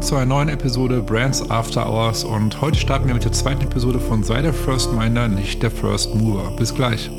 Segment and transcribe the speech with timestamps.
[0.00, 4.00] zu einer neuen Episode Brands After Hours und heute starten wir mit der zweiten Episode
[4.00, 6.50] von Sei der First Minder, nicht der First Mover.
[6.56, 7.10] Bis gleich.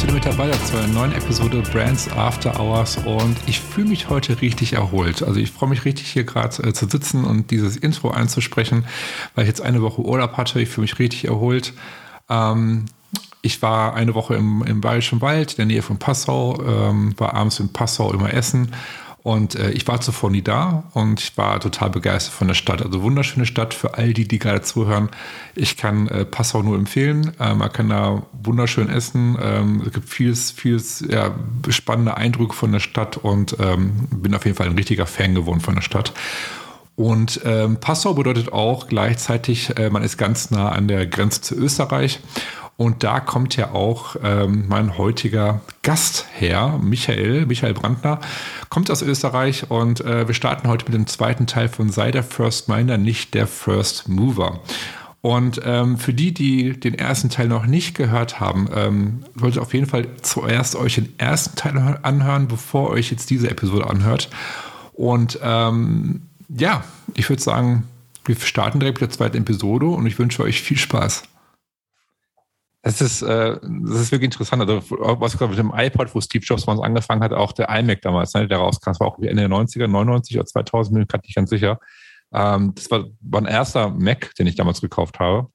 [0.00, 4.08] Dass ihr mit dabei zu einer neuen Episode Brands After Hours und ich fühle mich
[4.08, 5.22] heute richtig erholt.
[5.22, 8.86] Also ich freue mich richtig hier gerade äh, zu sitzen und dieses Intro einzusprechen,
[9.34, 10.58] weil ich jetzt eine Woche Urlaub hatte.
[10.58, 11.74] Ich fühle mich richtig erholt.
[12.30, 12.86] Ähm,
[13.42, 17.34] ich war eine Woche im, im Bayerischen Wald, in der Nähe von Passau, ähm, war
[17.34, 18.72] abends in Passau immer essen
[19.22, 22.82] und äh, ich war zuvor nie da und ich war total begeistert von der Stadt.
[22.82, 25.10] Also wunderschöne Stadt für all die, die gerade zuhören.
[25.54, 27.32] Ich kann äh, Passau nur empfehlen.
[27.38, 29.36] Äh, man kann da wunderschön essen.
[29.42, 31.34] Ähm, es gibt vieles, vieles ja,
[31.68, 35.60] spannende Eindrücke von der Stadt und ähm, bin auf jeden Fall ein richtiger Fan geworden
[35.60, 36.14] von der Stadt.
[36.96, 41.54] Und ähm, Passau bedeutet auch gleichzeitig, äh, man ist ganz nah an der Grenze zu
[41.54, 42.20] Österreich.
[42.80, 48.20] Und da kommt ja auch ähm, mein heutiger Gast her, Michael, Michael Brandner,
[48.70, 52.22] kommt aus Österreich und äh, wir starten heute mit dem zweiten Teil von Sei der
[52.22, 54.60] First Minder, nicht der First Mover.
[55.20, 59.74] Und ähm, für die, die den ersten Teil noch nicht gehört haben, ähm, solltet auf
[59.74, 64.30] jeden Fall zuerst euch den ersten Teil anhören, bevor euch jetzt diese Episode anhört.
[64.94, 66.82] Und ähm, ja,
[67.12, 67.82] ich würde sagen,
[68.24, 71.24] wir starten direkt mit der zweiten Episode und ich wünsche euch viel Spaß.
[72.82, 74.62] Das ist, äh, das ist wirklich interessant.
[74.62, 74.82] Also,
[75.20, 78.00] was gerade mit dem iPod, wo Steve Jobs bei uns angefangen hat, auch der iMac
[78.00, 81.08] damals, ne, der rauskam, das war auch Ende der 90er, 99 oder 2000, bin ich
[81.08, 81.78] gerade nicht ganz sicher.
[82.32, 85.48] Ähm, das war, war ein erster Mac, den ich damals gekauft habe.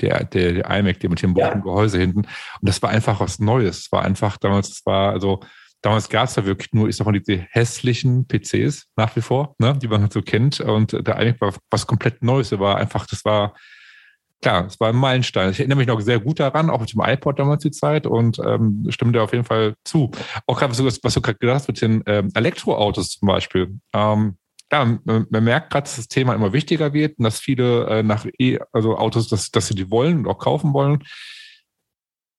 [0.00, 1.54] Der, der, der iMac, der mit dem ja.
[1.54, 2.20] Gehäuse hinten.
[2.20, 2.28] Und
[2.60, 3.78] das war einfach was Neues.
[3.78, 5.40] Es war einfach damals, es war, also,
[5.80, 9.54] damals gab es da wirklich nur, ich sag mal, diese hässlichen PCs nach wie vor,
[9.58, 10.60] ne, die man halt so kennt.
[10.60, 12.50] Und der iMac war was komplett Neues.
[12.50, 13.54] Der war einfach, das war,
[14.40, 15.50] klar, es war ein Meilenstein.
[15.50, 18.38] Ich erinnere mich noch sehr gut daran, auch mit dem iPod damals die Zeit und
[18.38, 20.10] ähm, stimme dir auf jeden Fall zu.
[20.46, 23.78] Auch gerade, was, was du gerade gesagt hast mit den ähm, Elektroautos zum Beispiel.
[23.92, 24.36] Ähm,
[24.70, 28.26] ja, man, merkt gerade, dass das Thema immer wichtiger wird und dass viele äh, nach
[28.38, 31.04] e also Autos, dass, dass sie die wollen und auch kaufen wollen.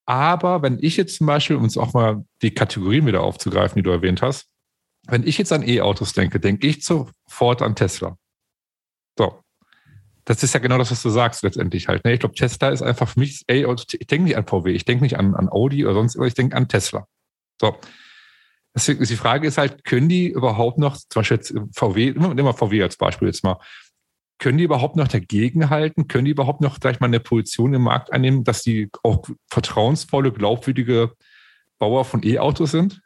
[0.05, 3.83] Aber wenn ich jetzt zum Beispiel, um uns auch mal die Kategorien wieder aufzugreifen, die
[3.83, 4.47] du erwähnt hast,
[5.07, 8.17] wenn ich jetzt an E-Autos denke, denke ich sofort an Tesla.
[9.17, 9.41] So,
[10.29, 12.05] das ist ja genau das, was du sagst letztendlich halt.
[12.05, 12.13] Ne?
[12.13, 15.03] Ich glaube, Tesla ist einfach für mich, ey, ich denke nicht an VW, ich denke
[15.03, 17.07] nicht an, an Audi oder sonst, ich denke an Tesla.
[17.59, 17.75] So.
[18.75, 22.45] Deswegen ist die Frage ist halt, können die überhaupt noch, zum Beispiel jetzt VW, nehmen
[22.45, 23.57] wir VW als Beispiel jetzt mal,
[24.37, 26.07] können die überhaupt noch dagegenhalten?
[26.07, 30.31] Können die überhaupt noch gleich mal eine Position im Markt einnehmen, dass die auch vertrauensvolle,
[30.31, 31.11] glaubwürdige
[31.79, 33.01] Bauer von E-Autos sind?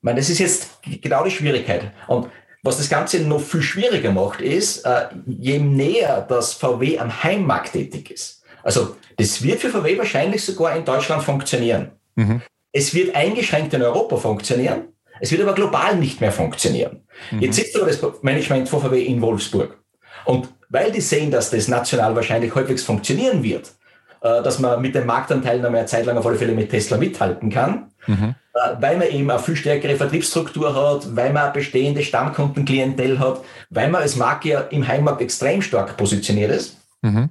[0.00, 1.92] Meine, das ist jetzt genau die Schwierigkeit.
[2.08, 2.28] Und
[2.62, 7.72] was das Ganze noch viel schwieriger macht, ist, äh, je näher das VW am Heimmarkt
[7.72, 8.42] tätig ist.
[8.62, 11.92] Also das wird für VW wahrscheinlich sogar in Deutschland funktionieren.
[12.16, 12.42] Mhm.
[12.72, 14.88] Es wird eingeschränkt in Europa funktionieren.
[15.20, 17.02] Es wird aber global nicht mehr funktionieren.
[17.30, 17.40] Mhm.
[17.40, 19.78] Jetzt sitzt aber das Management von VW in Wolfsburg.
[20.24, 23.72] Und weil die sehen, dass das national wahrscheinlich halbwegs funktionieren wird,
[24.20, 27.50] dass man mit dem Marktanteil noch mehr Zeit lang auf alle Fälle mit Tesla mithalten
[27.50, 28.34] kann, mhm.
[28.52, 33.40] Äh, weil man eben eine viel stärkere Vertriebsstruktur hat, weil man eine bestehende Stammkundenklientel hat,
[33.70, 36.76] weil man als Marke ja im Heimmarkt extrem stark positioniert ist.
[37.02, 37.30] Mhm.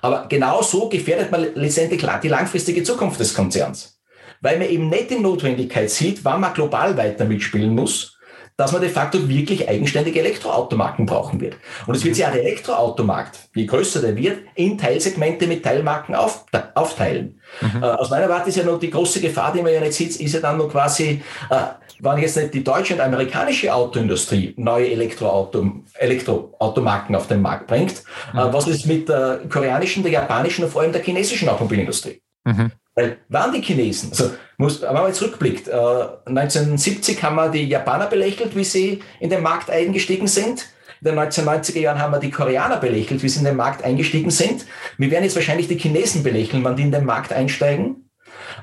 [0.00, 3.98] Aber genau so gefährdet man letztendlich die langfristige Zukunft des Konzerns.
[4.40, 8.13] Weil man eben nicht die Notwendigkeit sieht, wann man global weiter mitspielen muss,
[8.56, 11.56] dass man de facto wirklich eigenständige Elektroautomarken brauchen wird.
[11.86, 16.14] Und es wird sich auch der Elektroautomarkt, je größer der wird, in Teilsegmente mit Teilmarken
[16.14, 17.40] auf, aufteilen.
[17.60, 17.82] Mhm.
[17.82, 20.20] Äh, aus meiner Warte ist ja noch die große Gefahr, die man ja nicht sieht,
[20.20, 21.20] ist ja dann noch quasi,
[21.50, 21.56] äh,
[21.98, 28.04] wenn jetzt nicht die deutsche und amerikanische Autoindustrie neue Elektroauto, Elektroautomarken auf den Markt bringt,
[28.34, 28.52] äh, mhm.
[28.52, 32.22] was ist mit der koreanischen, der japanischen und vor allem der chinesischen Automobilindustrie?
[32.44, 32.70] Mhm.
[32.94, 37.64] Weil waren die Chinesen, also muss, wenn man jetzt rückblickt, äh, 1970 haben wir die
[37.64, 40.66] Japaner belächelt, wie sie in den Markt eingestiegen sind.
[41.00, 44.30] In den 1990er Jahren haben wir die Koreaner belächelt, wie sie in den Markt eingestiegen
[44.30, 44.64] sind.
[44.96, 48.10] Wir werden jetzt wahrscheinlich die Chinesen belächeln, wann die in den Markt einsteigen.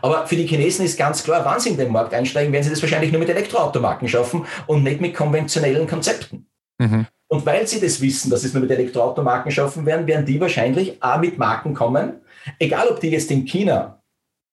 [0.01, 2.69] Aber für die Chinesen ist ganz klar, wann sie in den Markt einsteigen, werden sie
[2.69, 6.47] das wahrscheinlich nur mit Elektroautomarken schaffen und nicht mit konventionellen Konzepten.
[6.79, 7.05] Mhm.
[7.27, 10.41] Und weil sie das wissen, dass sie es nur mit Elektroautomarken schaffen werden, werden die
[10.41, 12.21] wahrscheinlich auch mit Marken kommen,
[12.59, 14.00] egal ob die jetzt in China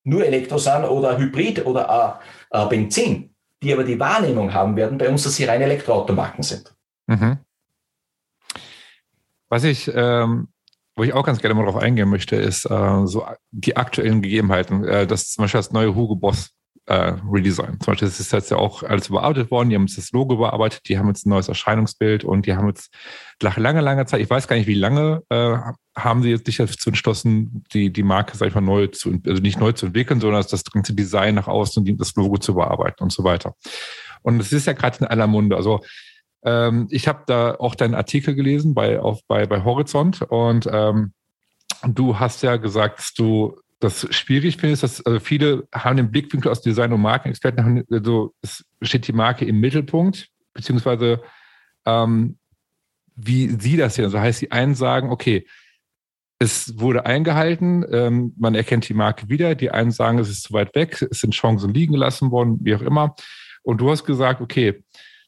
[0.03, 2.19] nur Elektro sind oder Hybrid oder
[2.51, 6.73] auch Benzin, die aber die Wahrnehmung haben werden bei uns, dass sie reine Elektroautomarken sind.
[7.07, 7.37] Mhm.
[9.49, 10.47] Was ich, ähm,
[10.95, 14.83] wo ich auch ganz gerne mal drauf eingehen möchte, ist äh, so die aktuellen Gegebenheiten.
[14.83, 16.51] Äh, das zum Beispiel das neue Hugo Boss
[16.85, 17.79] äh, Redesign.
[17.79, 19.69] Zum Beispiel das ist jetzt ja auch alles überarbeitet worden.
[19.69, 22.67] Die haben jetzt das Logo überarbeitet, die haben jetzt ein neues Erscheinungsbild und die haben
[22.67, 22.93] jetzt
[23.41, 25.57] nach langer, langer Zeit, ich weiß gar nicht, wie lange, äh,
[26.03, 29.41] haben sie jetzt sich dazu entschlossen, die, die Marke, sag ich mal, neu zu, also
[29.41, 33.03] nicht neu zu entwickeln, sondern das ganze Design nach außen und das Logo zu überarbeiten
[33.03, 33.55] und so weiter.
[34.21, 35.55] Und es ist ja gerade in aller Munde.
[35.55, 35.81] Also
[36.43, 41.13] ähm, ich habe da auch deinen Artikel gelesen bei, auf, bei, bei Horizont und ähm,
[41.87, 46.51] du hast ja gesagt, dass du das schwierig findest, dass also viele haben den Blickwinkel
[46.51, 51.21] aus Design- und Markenexperten, also es steht die Marke im Mittelpunkt, beziehungsweise
[51.85, 52.37] ähm,
[53.15, 54.05] wie sie das sehen.
[54.05, 55.45] Also heißt, die einen sagen, okay,
[56.39, 60.53] es wurde eingehalten, ähm, man erkennt die Marke wieder, die einen sagen, es ist zu
[60.53, 63.15] weit weg, es sind Chancen liegen gelassen worden, wie auch immer.
[63.61, 64.83] Und du hast gesagt, okay,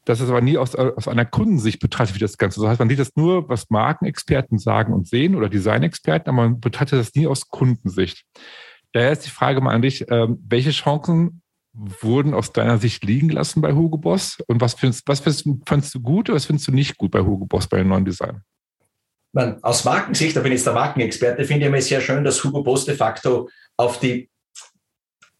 [0.05, 2.61] das ist aber nie aus, aus einer Kundensicht betrachtet, wie das Ganze.
[2.61, 6.59] Das heißt, man sieht das nur, was Markenexperten sagen und sehen oder Designexperten, aber man
[6.59, 8.23] betrachtet das nie aus Kundensicht.
[8.93, 11.41] Daher ist die Frage mal an dich, ähm, welche Chancen
[11.73, 15.95] wurden aus deiner Sicht liegen gelassen bei Hugo Boss und was findest, was findest, findest
[15.95, 18.41] du gut oder was findest du nicht gut bei Hugo Boss bei dem neuen Design?
[19.33, 22.43] Man, aus Markensicht, da bin ich jetzt der Markenexperte, finde ich mir sehr schön, dass
[22.43, 24.29] Hugo Boss de facto auf die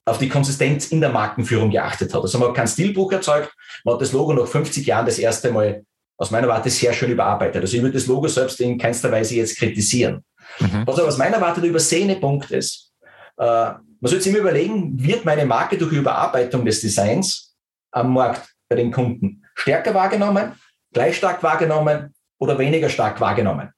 [0.05, 2.21] auf die Konsistenz in der Markenführung geachtet hat.
[2.21, 3.53] Also man hat kein Stilbuch erzeugt,
[3.83, 5.85] man hat das Logo nach 50 Jahren das erste Mal
[6.17, 7.61] aus meiner Warte sehr schön überarbeitet.
[7.61, 10.23] Also ich würde das Logo selbst in keinster Weise jetzt kritisieren.
[10.59, 10.83] Mhm.
[10.85, 12.91] Was aber aus meiner Warte der übersehene Punkt ist,
[13.37, 17.55] äh, man sollte sich immer überlegen, wird meine Marke durch Überarbeitung des Designs
[17.91, 20.53] am Markt bei den Kunden stärker wahrgenommen,
[20.93, 23.71] gleich stark wahrgenommen oder weniger stark wahrgenommen?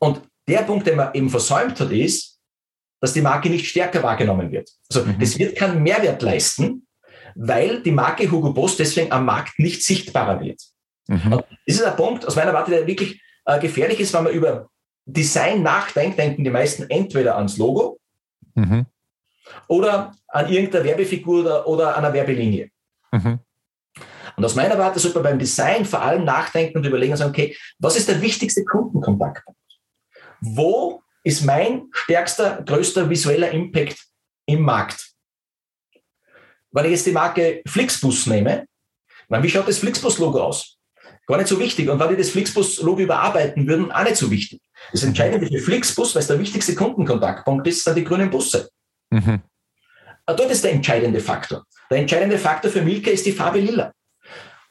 [0.00, 2.38] Und der Punkt, den man eben versäumt hat, ist,
[3.00, 4.70] dass die Marke nicht stärker wahrgenommen wird.
[4.90, 5.18] Also mhm.
[5.18, 6.86] das wird keinen Mehrwert leisten,
[7.34, 10.60] weil die Marke Hugo Boss deswegen am Markt nicht sichtbarer wird.
[11.06, 11.32] Mhm.
[11.32, 14.32] Und das ist ein Punkt aus meiner Warte, der wirklich äh, gefährlich ist, wenn man
[14.32, 14.68] über
[15.06, 17.98] Design nachdenkt, denken die meisten entweder ans Logo
[18.54, 18.86] mhm.
[19.68, 22.70] oder an irgendeine Werbefigur oder, oder an einer Werbelinie.
[23.12, 23.40] Mhm.
[24.36, 27.30] Und aus meiner Warte sollte man beim Design vor allem nachdenken und überlegen und sagen,
[27.30, 29.59] okay, was ist der wichtigste Kundenkontaktpunkt?
[30.40, 33.98] Wo ist mein stärkster, größter visueller Impact
[34.46, 35.10] im Markt.
[36.72, 38.66] Wenn ich jetzt die Marke Flixbus nehme,
[39.28, 40.78] dann wie schaut das Flixbus-Logo aus?
[41.26, 41.88] Gar nicht so wichtig.
[41.88, 44.60] Und wenn die das Flixbus-Logo überarbeiten würden, auch nicht so wichtig.
[44.92, 48.70] Das Entscheidende für Flixbus, weil es der wichtigste Kundenkontaktpunkt ist, sind die grünen Busse.
[49.10, 49.42] Mhm.
[50.26, 51.64] Dort ist der entscheidende Faktor.
[51.90, 53.92] Der entscheidende Faktor für Milka ist die Farbe Lila.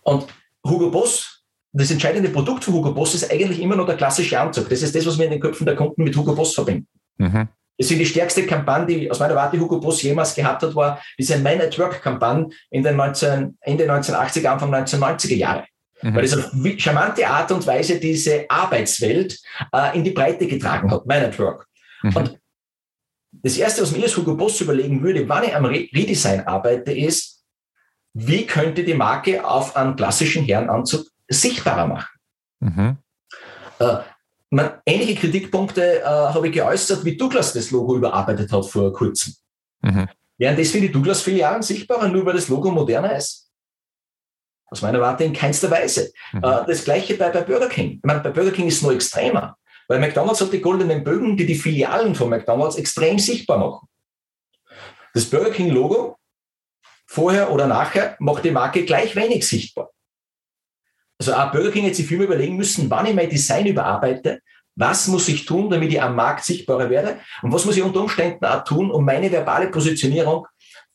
[0.04, 0.28] Und
[0.66, 1.39] Hugo Boss
[1.72, 4.70] das entscheidende Produkt von Hugo Boss ist eigentlich immer noch der klassische Anzug.
[4.70, 6.88] Das ist das, was wir in den Köpfen der Kunden mit Hugo Boss verbinden.
[7.18, 7.48] Mhm.
[7.78, 11.02] Das ist die stärkste Kampagne, die aus meiner Warte Hugo Boss jemals gehabt hat, war
[11.18, 15.66] diese Man at Work-Kampagne in den 19, Ende 1980er, Anfang 1990er Jahre.
[16.02, 16.16] Mhm.
[16.16, 19.40] Weil das auf charmante Art und Weise diese Arbeitswelt
[19.74, 21.68] äh, in die Breite getragen hat, Man at Work.
[22.04, 22.16] Mhm.
[22.16, 22.40] Und
[23.32, 27.44] das Erste, was mir als Hugo Boss überlegen würde, wann ich am Redesign arbeite, ist,
[28.14, 32.10] wie könnte die Marke auf einen klassischen Herrenanzug sichtbarer machen.
[32.60, 32.98] Mhm.
[33.80, 33.98] Äh,
[34.50, 39.36] man, ähnliche Kritikpunkte äh, habe ich geäußert, wie Douglas das Logo überarbeitet hat vor kurzem.
[39.82, 40.10] Mhm.
[40.38, 43.50] Wären das für die Douglas-Filialen sichtbarer, nur weil das Logo moderner ist?
[44.72, 46.12] Aus meiner Warte in keinster Weise.
[46.34, 46.44] Mhm.
[46.44, 47.94] Äh, das gleiche bei, bei Burger King.
[47.94, 51.38] Ich meine, bei Burger King ist es noch extremer, weil McDonalds hat die goldenen Bögen,
[51.38, 53.88] die die Filialen von McDonalds extrem sichtbar machen.
[55.14, 56.18] Das Burger King-Logo,
[57.08, 59.90] vorher oder nachher, macht die Marke gleich wenig sichtbar.
[61.20, 64.40] Also auch Burger King jetzt sich viel überlegen müssen, wann ich mein Design überarbeite,
[64.76, 68.02] was muss ich tun, damit ich am Markt sichtbarer werde und was muss ich unter
[68.02, 70.48] Umständen auch tun, um meine verbale Positionierung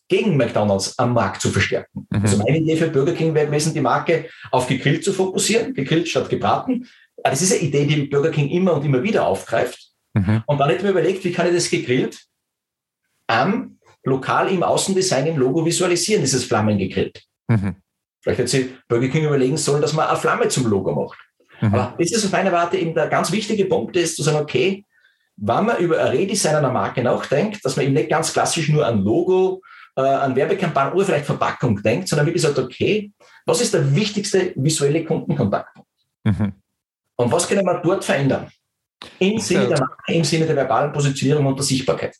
[0.08, 2.06] gegen McDonalds am Markt zu verstärken.
[2.10, 2.22] Mhm.
[2.22, 6.08] Also meine Idee für Burger King wäre gewesen, die Marke auf gegrillt zu fokussieren, gegrillt
[6.08, 6.88] statt gebraten.
[7.22, 9.90] Das ist eine Idee, die Burger King immer und immer wieder aufgreift.
[10.14, 10.42] Mhm.
[10.46, 12.24] Und dann hätte ich mir überlegt, wie kann ich das gegrillt
[13.26, 17.22] am lokal im Außendesign im Logo visualisieren, dieses Flammen gegrillt.
[17.48, 17.76] Mhm.
[18.24, 21.18] Vielleicht hätte sich Burger King überlegen sollen, dass man eine Flamme zum Logo macht.
[21.60, 21.74] Mhm.
[21.74, 24.82] Aber das ist auf meiner Warte eben der ganz wichtige Punkt ist, zu sagen, okay,
[25.36, 28.86] wenn man über ein Redesign einer Marke nachdenkt, dass man eben nicht ganz klassisch nur
[28.86, 29.60] an Logo,
[29.94, 33.12] äh, an Werbekampagnen oder vielleicht Verpackung denkt, sondern wirklich sagt, okay,
[33.44, 35.90] was ist der wichtigste visuelle Kundenkontaktpunkt?
[36.24, 36.52] Mhm.
[37.16, 38.48] Und was können wir dort verändern?
[39.18, 42.16] Im Sinne der Marke, im Sinne der verbalen Positionierung und der Sichtbarkeit.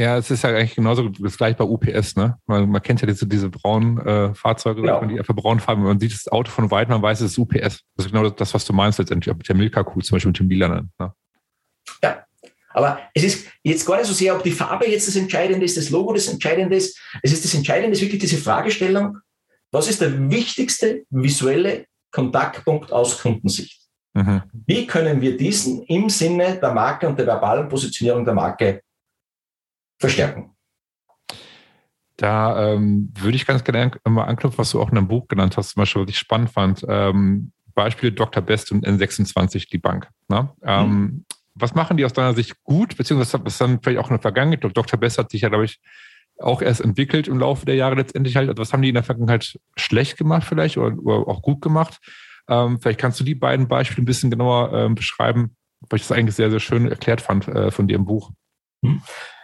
[0.00, 2.38] Ja, es ist ja eigentlich genauso das gleiche bei UPS, ne?
[2.46, 5.04] Man, man kennt ja diese, diese braunen äh, Fahrzeuge, genau.
[5.04, 5.82] die einfach braun farben.
[5.82, 7.82] Man sieht das Auto von weitem, man weiß, es ist UPS.
[7.96, 10.48] Das ist genau das, was du meinst letztendlich, mit der Milka-Kuh, zum Beispiel mit dem
[10.48, 10.90] Lilanen.
[10.98, 11.12] Ne?
[12.02, 12.24] Ja,
[12.70, 15.76] aber es ist jetzt gar nicht so sehr, ob die Farbe jetzt das Entscheidende ist,
[15.76, 16.98] das Logo das Entscheidende ist.
[17.22, 19.18] Es ist das Entscheidende, ist wirklich diese Fragestellung,
[19.70, 23.78] was ist der wichtigste visuelle Kontaktpunkt aus Kundensicht?
[24.14, 24.44] Mhm.
[24.66, 28.80] Wie können wir diesen im Sinne der Marke und der verbalen Positionierung der Marke
[30.00, 30.50] verstärken?
[32.16, 35.56] Da ähm, würde ich ganz gerne mal anknüpfen, was du auch in einem Buch genannt
[35.56, 36.84] hast, zum Beispiel, was ich spannend fand.
[36.88, 38.42] Ähm, Beispiel Dr.
[38.42, 40.08] Best und N26, die Bank.
[40.28, 40.50] Ne?
[40.62, 41.24] Ähm, mhm.
[41.54, 44.76] Was machen die aus deiner Sicht gut, beziehungsweise was dann vielleicht auch in der Vergangenheit?
[44.76, 45.00] Dr.
[45.00, 45.80] Best hat sich ja, glaube ich,
[46.38, 48.48] auch erst entwickelt im Laufe der Jahre letztendlich halt.
[48.48, 51.98] Also was haben die in der Vergangenheit schlecht gemacht vielleicht oder, oder auch gut gemacht?
[52.48, 55.56] Ähm, vielleicht kannst du die beiden Beispiele ein bisschen genauer ähm, beschreiben,
[55.88, 58.30] weil ich das eigentlich sehr, sehr schön erklärt fand äh, von dir im Buch.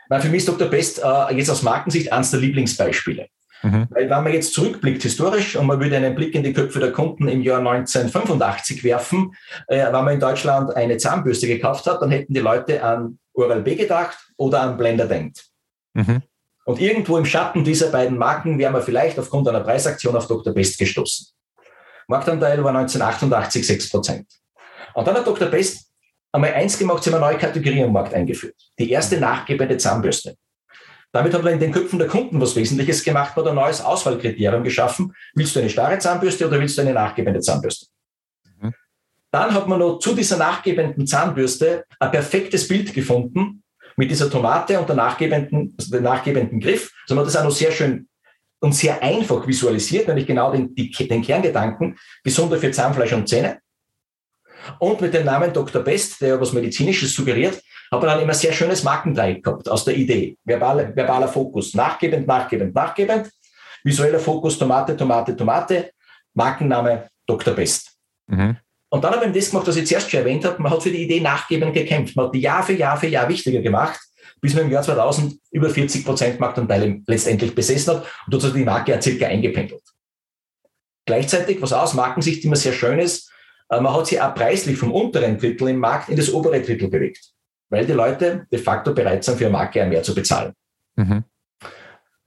[0.09, 0.21] Mhm.
[0.21, 0.69] Für mich ist Dr.
[0.69, 3.29] Best äh, jetzt aus Markensicht eines der Lieblingsbeispiele.
[3.63, 3.87] Mhm.
[3.91, 6.93] Weil wenn man jetzt zurückblickt historisch und man würde einen Blick in die Köpfe der
[6.93, 9.35] Kunden im Jahr 1985 werfen,
[9.69, 13.75] äh, wenn man in Deutschland eine Zahnbürste gekauft hat, dann hätten die Leute an Oral-B
[13.75, 15.47] gedacht oder an Blender denkt.
[15.95, 16.23] Mhm.
[16.65, 20.53] Und irgendwo im Schatten dieser beiden Marken wäre man vielleicht aufgrund einer Preisaktion auf Dr.
[20.53, 21.29] Best gestoßen.
[22.09, 24.27] Marktanteil war 1988 6 Prozent.
[24.95, 25.49] Und dann hat Dr.
[25.49, 25.86] Best
[26.37, 28.55] einmal eins gemacht, sie haben eine neue Kategorie am Markt eingeführt.
[28.79, 30.37] Die erste nachgebende Zahnbürste.
[31.13, 34.63] Damit hat man in den Köpfen der Kunden was Wesentliches gemacht, hat ein neues Auswahlkriterium
[34.63, 35.15] geschaffen.
[35.35, 37.87] Willst du eine starre Zahnbürste oder willst du eine nachgebende Zahnbürste?
[38.61, 38.75] Mhm.
[39.31, 43.63] Dann hat man noch zu dieser nachgebenden Zahnbürste ein perfektes Bild gefunden
[43.97, 46.93] mit dieser Tomate und der nachgebenden, also dem nachgebenden Griff.
[47.05, 48.09] Also man hat das auch noch sehr schön
[48.61, 53.61] und sehr einfach visualisiert, nämlich genau den, die, den Kerngedanken, gesunder für Zahnfleisch und Zähne.
[54.79, 55.83] Und mit dem Namen Dr.
[55.83, 59.97] Best, der was Medizinisches suggeriert, hat man dann immer sehr schönes Markendreieck gehabt aus der
[59.97, 60.37] Idee.
[60.45, 63.31] Verbale, verbaler Fokus, nachgebend, nachgebend, nachgebend.
[63.85, 65.91] Visueller Fokus, Tomate, Tomate, Tomate.
[66.35, 67.55] Markenname Dr.
[67.55, 67.93] Best.
[68.27, 68.57] Mhm.
[68.89, 70.63] Und dann habe ich das gemacht, was ich zuerst schon erwähnt habe.
[70.63, 72.17] Man hat für die Idee nachgebend gekämpft.
[72.17, 74.01] Man hat die Jahr für Jahr für Jahr wichtiger gemacht,
[74.41, 78.55] bis man im Jahr 2000 über 40 Prozent Marktanteile letztendlich besessen hat und dort hat
[78.55, 79.83] die Marke ja circa eingependelt.
[81.05, 83.26] Gleichzeitig, was aus Markensicht immer sehr schön ist,
[83.69, 87.33] man hat sie auch preislich vom unteren Drittel im Markt in das obere Drittel bewegt
[87.71, 90.53] weil die Leute de facto bereit sind, für eine Marke mehr zu bezahlen.
[90.97, 91.25] Mhm.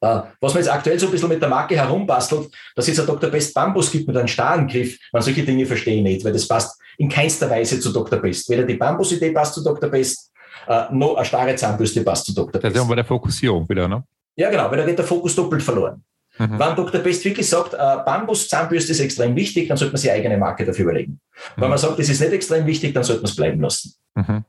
[0.01, 3.05] Uh, was man jetzt aktuell so ein bisschen mit der Marke herumbastelt, dass es ein
[3.05, 3.29] Dr.
[3.29, 6.48] Best Bambus gibt mit einem starren Griff, man solche Dinge verstehe ich nicht, weil das
[6.48, 8.17] passt in keinster Weise zu Dr.
[8.19, 8.50] Best.
[8.50, 9.89] Weder die Bambus-Idee passt zu Dr.
[9.89, 10.31] Best,
[10.69, 12.62] uh, noch eine starre Zahnbürste passt zu Dr.
[12.62, 12.75] Best.
[12.77, 14.01] Das ist bei der Fokussierung wieder, ne?
[14.38, 16.01] Ja, genau, weil da geht der Fokus doppelt verloren.
[16.39, 16.58] Mhm.
[16.58, 17.01] Wenn Dr.
[17.01, 20.84] Best wirklich sagt, uh, Bambus-Zahnbürste ist extrem wichtig, dann sollte man sich eigene Marke dafür
[20.84, 21.19] überlegen.
[21.55, 21.62] Mhm.
[21.62, 23.93] Wenn man sagt, das ist nicht extrem wichtig, dann sollte man es bleiben lassen.
[24.15, 24.46] Mhm.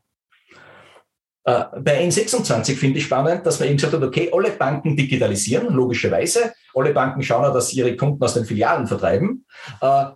[1.44, 5.74] Äh, bei N26 finde ich spannend, dass man eben gesagt hat, okay, alle Banken digitalisieren,
[5.74, 6.52] logischerweise.
[6.74, 9.44] Alle Banken schauen auch, dass sie ihre Kunden aus den Filialen vertreiben.
[9.80, 10.06] Äh,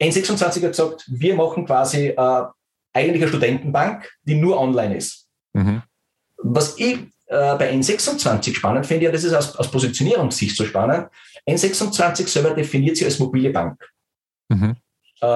[0.00, 2.44] N26 hat gesagt, wir machen quasi äh,
[2.92, 5.26] eigentlich eine Studentenbank, die nur online ist.
[5.52, 5.82] Mhm.
[6.36, 11.08] Was ich äh, bei N26 spannend finde, ja, das ist aus, aus Positionierungssicht so spannend,
[11.48, 13.78] N26 selber definiert sie als mobile Bank.
[14.48, 14.76] Mhm.
[15.20, 15.26] Äh,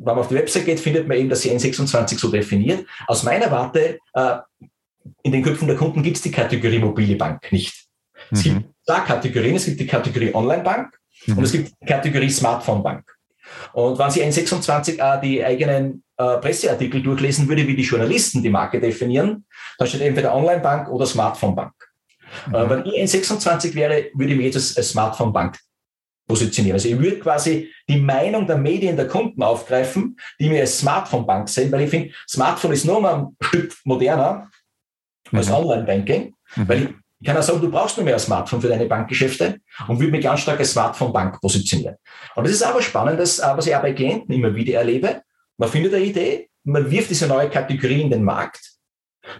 [0.00, 2.86] wenn man auf die Website geht, findet man eben, dass sie N26 so definiert.
[3.06, 4.36] Aus meiner Warte, äh,
[5.22, 7.86] in den Köpfen der Kunden gibt es die Kategorie mobile Bank nicht.
[8.30, 8.54] Es mhm.
[8.54, 9.56] gibt zwei Kategorien.
[9.56, 10.96] Es gibt die Kategorie Online-Bank
[11.26, 11.38] mhm.
[11.38, 13.04] und es gibt die Kategorie Smartphone-Bank.
[13.72, 18.50] Und wenn Sie N26 äh, die eigenen äh, Presseartikel durchlesen würde, wie die Journalisten die
[18.50, 19.44] Marke definieren,
[19.78, 21.72] dann steht entweder Online-Bank oder Smartphone-Bank.
[22.46, 22.54] Mhm.
[22.54, 25.58] Äh, wenn ich N26 wäre, würde ich mich jetzt als Smartphone-Bank
[26.26, 26.74] positionieren.
[26.74, 31.48] Also ich würde quasi die Meinung der Medien, der Kunden aufgreifen, die mir als Smartphone-Bank
[31.48, 34.50] sehen, weil ich finde, Smartphone ist nur mal ein Stück moderner
[35.32, 35.54] als mhm.
[35.54, 36.68] Online-Banking, mhm.
[36.68, 36.88] weil ich,
[37.20, 40.12] ich kann auch sagen, du brauchst nur mehr ein Smartphone für deine Bankgeschäfte und würde
[40.12, 41.96] mich ganz stark als Smartphone-Bank positionieren.
[42.36, 45.22] Und das ist aber spannend, das, was ich auch bei Klienten immer wieder erlebe.
[45.58, 48.78] Man findet eine Idee, man wirft diese neue Kategorie in den Markt,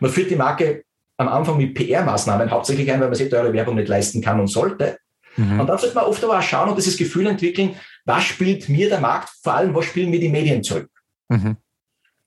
[0.01, 0.85] man führt die Marke
[1.17, 4.49] am Anfang mit PR-Maßnahmen hauptsächlich ein, weil man sich teure Werbung nicht leisten kann und
[4.49, 4.99] sollte.
[5.37, 5.61] Mhm.
[5.61, 8.89] Und dann sollte man oft aber auch schauen und dieses Gefühl entwickeln, was spielt mir
[8.89, 10.91] der Markt, vor allem was spielen mir die Medien zurück.
[11.29, 11.57] Mhm.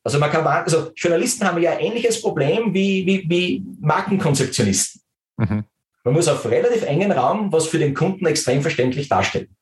[0.03, 5.01] Also man kann, also Journalisten haben ja ein ähnliches Problem wie, wie, wie Markenkonzeptionisten.
[5.37, 5.63] Mhm.
[6.03, 9.55] Man muss auf relativ engen Raum was für den Kunden extrem verständlich darstellen.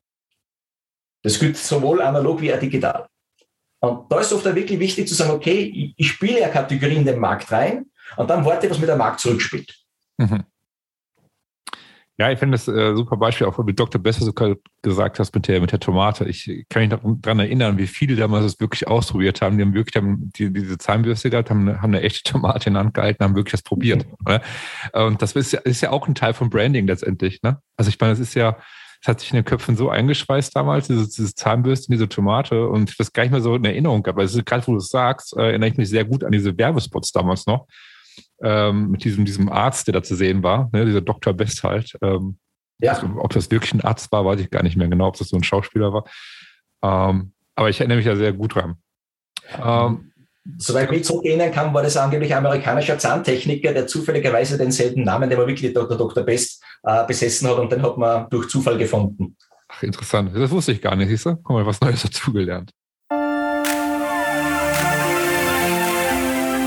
[1.22, 3.08] Das gilt sowohl analog wie auch digital.
[3.82, 7.06] Und da ist oft wirklich wichtig zu sagen, okay, ich, ich spiele ja Kategorien in
[7.06, 7.86] den Markt rein
[8.18, 9.74] und dann warte, was mir der Markt zurückspielt.
[10.18, 10.44] Mhm.
[12.20, 14.02] Ja, ich finde das äh, super Beispiel, auch wie Dr.
[14.02, 16.26] Besser sogar gesagt hast mit der, mit der Tomate.
[16.26, 16.90] Ich kann mich
[17.22, 19.58] daran erinnern, wie viele damals das wirklich ausprobiert haben.
[19.58, 22.84] Die haben wirklich haben die, diese Zahnbürste gehabt, haben, haben eine echte Tomate in der
[22.84, 24.06] Hand gehalten, haben wirklich das probiert.
[24.28, 24.42] Ne?
[24.92, 27.42] Und das ist ja, ist ja auch ein Teil vom Branding letztendlich.
[27.42, 27.62] Ne?
[27.78, 28.58] Also ich meine, das ist ja,
[29.02, 32.90] es hat sich in den Köpfen so eingeschweißt damals, diese, diese Zahnbürste, diese Tomate und
[32.90, 34.20] ich das gar nicht mehr so in Erinnerung gehabt.
[34.20, 37.12] Also gerade wo du es sagst, äh, erinnere ich mich sehr gut an diese Werbespots
[37.12, 37.68] damals noch
[38.42, 41.34] ähm, mit diesem, diesem Arzt, der da zu sehen war, ne, dieser Dr.
[41.34, 41.98] Best halt.
[42.02, 42.40] Ähm,
[42.80, 42.94] ja.
[42.94, 45.30] also, ob das wirklich ein Arzt war, weiß ich gar nicht mehr genau, ob das
[45.30, 46.04] so ein Schauspieler war.
[46.82, 48.76] Ähm, aber ich erinnere mich ja sehr gut dran.
[49.62, 50.09] Ähm,
[50.58, 55.38] Soweit ich zurückerinnern kann, war das angeblich ein amerikanischer Zahntechniker, der zufälligerweise denselben Namen, der
[55.38, 55.98] war wirklich Dr.
[55.98, 56.24] Dr.
[56.24, 59.36] Best, äh, besessen hat und den hat man durch Zufall gefunden.
[59.68, 60.32] Ach, interessant.
[60.34, 61.36] Das wusste ich gar nicht, siehst du?
[61.36, 62.72] Guck mal, was Neues dazugelernt.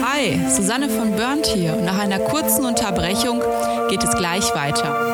[0.05, 3.43] Hi, Susanne von Burnt hier und nach einer kurzen Unterbrechung
[3.89, 5.12] geht es gleich weiter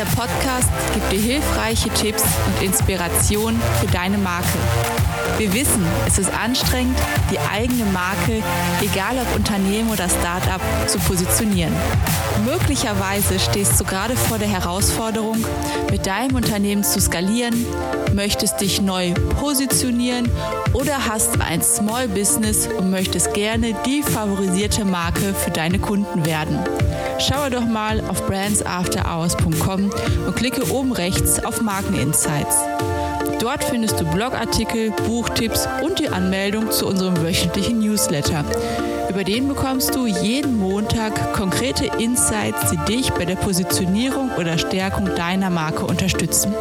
[0.00, 4.46] der Podcast gibt dir hilfreiche Tipps und Inspiration für deine Marke.
[5.36, 6.98] Wir wissen, es ist anstrengend,
[7.30, 8.42] die eigene Marke,
[8.80, 11.74] egal ob Unternehmen oder Startup, zu positionieren.
[12.46, 15.44] Möglicherweise stehst du gerade vor der Herausforderung,
[15.90, 17.66] mit deinem Unternehmen zu skalieren,
[18.14, 20.30] möchtest dich neu positionieren
[20.72, 26.58] oder hast ein Small Business und möchtest gerne die favorisierte Marke für deine Kunden werden.
[27.18, 29.90] Schaue doch mal auf brandsafterhours.com
[30.26, 32.56] und klicke oben rechts auf Markeninsights.
[33.40, 38.44] Dort findest du Blogartikel, Buchtipps und die Anmeldung zu unserem wöchentlichen Newsletter.
[39.08, 45.06] Über den bekommst du jeden Montag konkrete Insights, die dich bei der Positionierung oder Stärkung
[45.16, 46.54] deiner Marke unterstützen.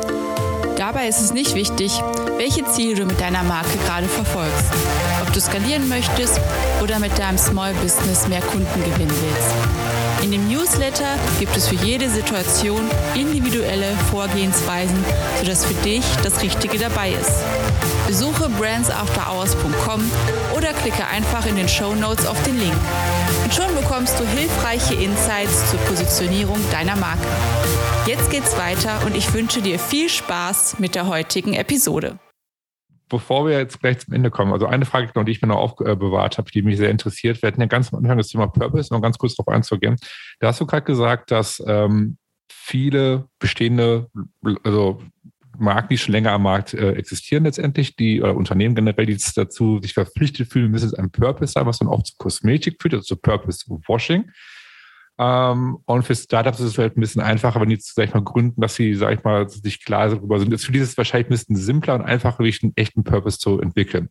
[0.80, 1.92] Dabei ist es nicht wichtig,
[2.38, 4.64] welche Ziele du mit deiner Marke gerade verfolgst.
[5.22, 6.40] Ob du skalieren möchtest
[6.82, 10.24] oder mit deinem Small Business mehr Kunden gewinnen willst.
[10.24, 15.04] In dem Newsletter gibt es für jede Situation individuelle Vorgehensweisen,
[15.42, 17.44] sodass für dich das Richtige dabei ist.
[18.08, 20.10] Besuche brandsafterhours.com
[20.56, 22.78] oder klicke einfach in den Show Notes auf den Link.
[23.44, 27.28] Und schon bekommst du hilfreiche Insights zur Positionierung deiner Marke.
[28.10, 32.18] Jetzt geht's weiter und ich wünsche dir viel Spaß mit der heutigen Episode
[33.08, 36.40] bevor wir jetzt gleich zum Ende kommen, also eine Frage, die ich mir noch aufbewahrt
[36.40, 37.42] habe, die mich sehr interessiert.
[37.42, 39.96] Wir hatten ja ganz am Anfang das Thema Purpose, noch ganz kurz darauf einzugehen.
[40.40, 42.18] Da hast du gerade gesagt, dass ähm,
[42.52, 44.10] viele bestehende,
[44.64, 45.02] also
[45.58, 49.80] Marken, die schon länger am Markt äh, existieren letztendlich, die oder Unternehmen generell, die dazu
[49.82, 53.16] sich verpflichtet fühlen, müssen ein Purpose sein, was dann auch zu Kosmetik führt, also zu
[53.18, 54.32] Purpose Washing.
[55.20, 58.24] Ähm, und für Startups ist es halt ein bisschen einfacher, wenn die, sag ich mal,
[58.24, 60.58] gründen, dass sie, sag ich mal, sich klar darüber sind.
[60.58, 64.08] Für ist es wahrscheinlich ein bisschen simpler und einfacher, wirklich einen echten Purpose zu entwickeln.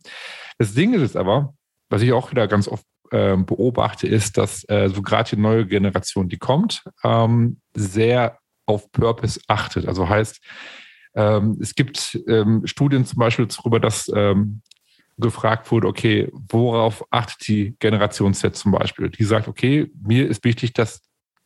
[0.59, 1.55] Das Ding ist es aber,
[1.89, 5.65] was ich auch wieder ganz oft ähm, beobachte, ist, dass äh, so gerade die neue
[5.65, 9.87] Generation, die kommt, ähm, sehr auf Purpose achtet.
[9.87, 10.39] Also heißt,
[11.15, 14.61] ähm, es gibt ähm, Studien zum Beispiel darüber, dass ähm,
[15.19, 19.09] gefragt wurde, okay, worauf achtet die Generation Z zum Beispiel?
[19.09, 21.01] Die sagt, okay, mir ist wichtig, dass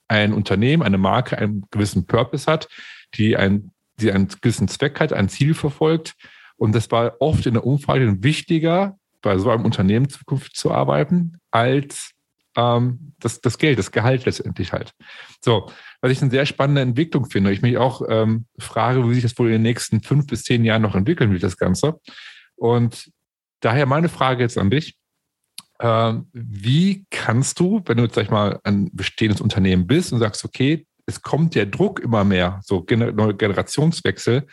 [0.07, 2.67] ein Unternehmen, eine Marke einen gewissen Purpose hat,
[3.15, 6.13] die, ein, die einen gewissen Zweck hat, ein Ziel verfolgt.
[6.55, 11.39] Und das war oft in der Umfrage wichtiger, bei so einem Unternehmen Zukunft zu arbeiten,
[11.49, 12.11] als
[12.55, 14.93] ähm, das, das Geld, das Gehalt letztendlich halt.
[15.41, 17.51] So, was ich eine sehr spannende Entwicklung finde.
[17.51, 20.63] Ich mich auch ähm, frage, wie sich das wohl in den nächsten fünf bis zehn
[20.63, 21.99] Jahren noch entwickeln wird, das Ganze.
[22.55, 23.11] Und
[23.63, 24.97] Daher meine Frage jetzt an dich.
[25.79, 30.19] Ähm, wie kannst du, wenn du jetzt, sag ich mal, ein bestehendes Unternehmen bist und
[30.19, 34.47] sagst, okay, es kommt der Druck immer mehr, so Generationswechsel,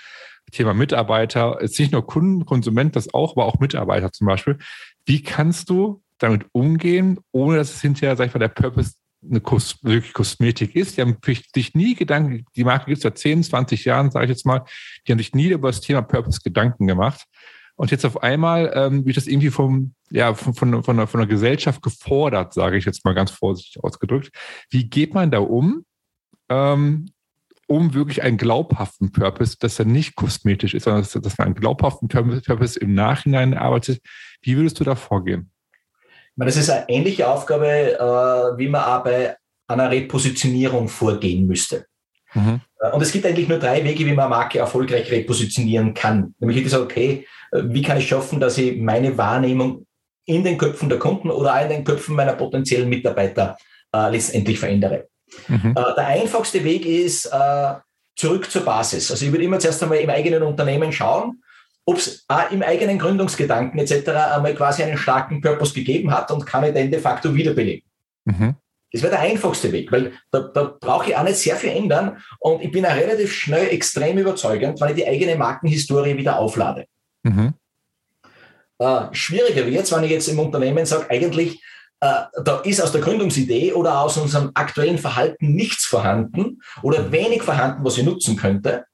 [0.52, 4.58] Thema Mitarbeiter, ist nicht nur Kunden, Konsument, das auch, aber auch Mitarbeiter zum Beispiel.
[5.06, 8.94] Wie kannst du damit umgehen, ohne dass es hinterher, sag ich mal, der Purpose
[9.28, 10.96] eine Kos wirklich Kosmetik ist.
[10.96, 11.18] Die haben
[11.54, 14.64] sich nie Gedanken, die Marke gibt es seit 10, 20 Jahren, sage ich jetzt mal,
[15.06, 17.26] die haben sich nie über das Thema Purpose Gedanken gemacht.
[17.76, 21.20] Und jetzt auf einmal ähm, wird das irgendwie vom, ja, von, von, von, der, von
[21.20, 24.30] der Gesellschaft gefordert, sage ich jetzt mal ganz vorsichtig ausgedrückt.
[24.68, 25.84] Wie geht man da um,
[26.48, 27.06] ähm,
[27.66, 31.54] um wirklich einen glaubhaften Purpose, dass er nicht kosmetisch ist, sondern dass, dass man einen
[31.54, 34.02] glaubhaften Purpose im Nachhinein arbeitet?
[34.42, 35.50] Wie würdest du da vorgehen?
[36.36, 39.36] Das ist eine ähnliche Aufgabe, äh, wie man auch bei
[39.68, 41.86] einer Repositionierung vorgehen müsste.
[42.34, 42.60] Mhm.
[42.80, 46.34] Äh, und es gibt eigentlich nur drei Wege, wie man eine Marke erfolgreich repositionieren kann.
[46.38, 49.86] Nämlich ich gesagt, okay, äh, wie kann ich schaffen, dass ich meine Wahrnehmung
[50.26, 53.56] in den Köpfen der Kunden oder auch in den Köpfen meiner potenziellen Mitarbeiter
[53.94, 55.08] äh, letztendlich verändere.
[55.48, 55.74] Mhm.
[55.76, 57.74] Äh, der einfachste Weg ist äh,
[58.16, 59.10] zurück zur Basis.
[59.10, 61.42] Also ich würde immer zuerst einmal im eigenen Unternehmen schauen,
[61.86, 64.08] ob es im eigenen Gründungsgedanken etc.
[64.10, 67.88] einmal quasi einen starken Purpose gegeben hat und kann ich den de facto wiederbeleben.
[68.26, 68.54] Mhm.
[68.92, 72.18] Das wäre der einfachste Weg, weil da, da brauche ich auch nicht sehr viel ändern
[72.38, 76.86] und ich bin auch relativ schnell extrem überzeugend, weil ich die eigene Markenhistorie wieder auflade.
[77.22, 77.54] Mhm.
[78.78, 81.62] Äh, schwieriger wird es, wenn ich jetzt im Unternehmen sage, eigentlich,
[82.00, 87.42] äh, da ist aus der Gründungsidee oder aus unserem aktuellen Verhalten nichts vorhanden oder wenig
[87.42, 88.86] vorhanden, was ich nutzen könnte.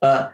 [0.00, 0.24] Äh,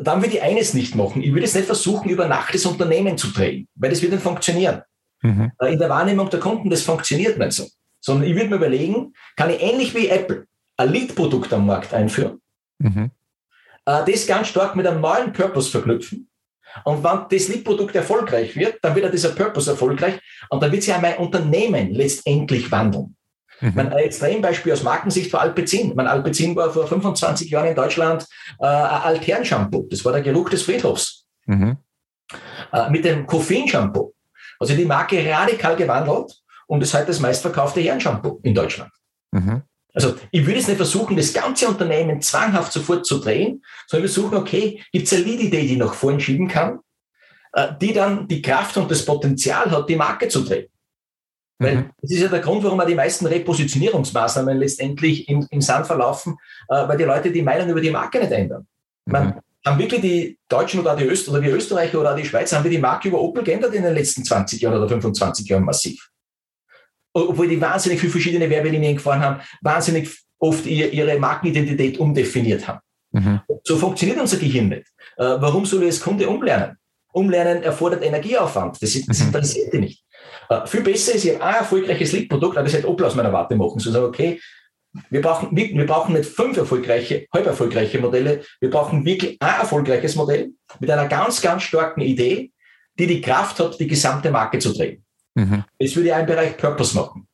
[0.00, 1.22] dann würde ich eines nicht machen.
[1.22, 4.22] Ich würde es nicht versuchen, über Nacht das Unternehmen zu drehen, weil das wird nicht
[4.22, 4.82] funktionieren.
[5.22, 5.52] Mhm.
[5.60, 7.66] Äh, in der Wahrnehmung der Kunden, das funktioniert nicht so.
[8.00, 12.40] Sondern ich würde mir überlegen, kann ich ähnlich wie Apple ein Lead-Produkt am Markt einführen,
[12.78, 13.10] mhm.
[13.84, 16.28] Äh, das ganz stark mit einem neuen Purpose verknüpfen
[16.84, 20.82] Und wenn das Lead-Produkt erfolgreich wird, dann wird auch dieser Purpose erfolgreich und dann wird
[20.82, 23.16] sich auch mein Unternehmen letztendlich wandeln.
[23.60, 23.72] Mhm.
[23.74, 25.92] Mein Extrembeispiel aus Markensicht war Alpecin.
[25.96, 28.26] Mein Alpecin war vor 25 Jahren in Deutschland
[28.60, 29.88] äh, ein Altern-Shampoo.
[29.90, 31.26] Das war der Geruch des Friedhofs.
[31.46, 31.78] Mhm.
[32.72, 34.12] Äh, mit dem Koffein-Shampoo.
[34.60, 36.32] Also die Marke radikal gewandelt
[36.68, 38.92] und ist heute das meistverkaufte Herrenshampoo in Deutschland.
[39.32, 39.62] Mhm.
[39.94, 44.12] Also ich würde jetzt nicht versuchen, das ganze Unternehmen zwanghaft sofort zu drehen, sondern wir
[44.12, 46.78] suchen, okay, gibt es eine Lead-Idee, die nach vorn schieben kann,
[47.52, 50.68] äh, die dann die Kraft und das Potenzial hat, die Marke zu drehen.
[51.58, 51.90] Weil mhm.
[52.00, 56.36] das ist ja der Grund, warum wir die meisten Repositionierungsmaßnahmen letztendlich im, im Sand verlaufen,
[56.68, 58.66] äh, weil die Leute die Meinung über die Marke nicht ändern.
[59.06, 59.12] Mhm.
[59.12, 62.64] Man, haben wirklich die Deutschen oder die, Öst oder die Österreicher oder die Schweizer, haben
[62.64, 66.10] wir die Marke über Opel geändert in den letzten 20 Jahren oder 25 Jahren massiv.
[67.26, 72.80] Obwohl die wahnsinnig viele verschiedene Werbelinien gefahren haben, wahnsinnig oft ihre Markenidentität umdefiniert haben.
[73.12, 73.40] Mhm.
[73.64, 74.86] So funktioniert unser Gehirn nicht.
[75.16, 76.76] Äh, warum soll ich als Kunde umlernen?
[77.12, 78.80] Umlernen erfordert Energieaufwand.
[78.82, 79.26] Das, das mhm.
[79.26, 80.04] interessiert die nicht.
[80.48, 83.32] Äh, viel besser ist, ich habe ein erfolgreiches Lead-Produkt, aber das hätte Opel aus meiner
[83.32, 83.78] Warte machen.
[83.80, 84.40] So sagen, okay,
[85.10, 88.42] wir brauchen, wir brauchen nicht fünf erfolgreiche, halb erfolgreiche Modelle.
[88.60, 90.50] Wir brauchen wirklich ein erfolgreiches Modell
[90.80, 92.52] mit einer ganz, ganz starken Idee,
[92.98, 95.04] die die Kraft hat, die gesamte Marke zu drehen.
[95.38, 95.64] Mhm.
[95.78, 97.28] Das würde ich im Bereich Purpose machen.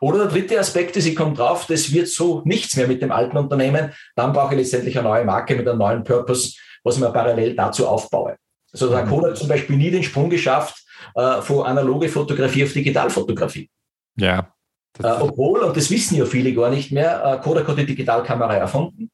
[0.00, 3.12] Oder der dritte Aspekt ist, ich komme drauf, das wird so nichts mehr mit dem
[3.12, 3.92] alten Unternehmen.
[4.16, 7.54] Dann brauche ich letztendlich eine neue Marke mit einem neuen Purpose, was ich mir parallel
[7.54, 8.36] dazu aufbaue.
[8.72, 10.82] Also der Kodak hat zum Beispiel nie den Sprung geschafft
[11.14, 13.68] äh, von analoge Fotografie auf Digitalfotografie.
[14.16, 14.52] Ja.
[15.02, 18.56] Äh, obwohl, und das wissen ja viele gar nicht mehr, äh, Kodak hat die Digitalkamera
[18.56, 19.10] erfunden.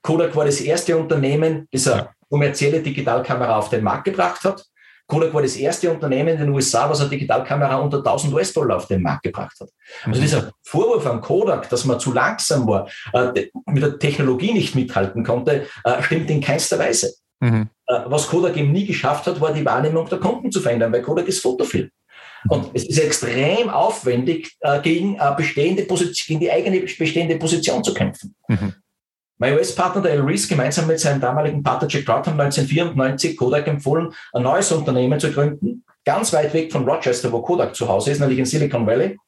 [0.00, 4.64] Kodak war das erste Unternehmen, das eine kommerzielle Digitalkamera auf den Markt gebracht hat.
[5.06, 8.86] Kodak war das erste Unternehmen in den USA, was eine Digitalkamera unter 1000 US-Dollar auf
[8.86, 9.68] den Markt gebracht hat.
[10.04, 10.22] Also mhm.
[10.22, 15.24] dieser Vorwurf an Kodak, dass man zu langsam war, äh, mit der Technologie nicht mithalten
[15.24, 17.14] konnte, äh, stimmt in keinster Weise.
[17.40, 17.68] Mhm.
[17.86, 21.02] Äh, was Kodak eben nie geschafft hat, war die Wahrnehmung der Kunden zu verändern, weil
[21.02, 21.90] Kodak ist Fotofilm.
[22.48, 28.34] Und es ist extrem aufwendig, gegen, bestehende Position, gegen die eigene bestehende Position zu kämpfen.
[28.48, 28.74] Mhm.
[29.42, 33.66] Mein US-Partner, der Al Reese, gemeinsam mit seinem damaligen Partner Jack Trout haben 1994 Kodak
[33.66, 38.12] empfohlen, ein neues Unternehmen zu gründen, ganz weit weg von Rochester, wo Kodak zu Hause
[38.12, 39.18] ist, nämlich in Silicon Valley,